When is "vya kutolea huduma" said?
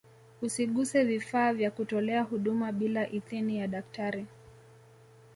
1.53-2.71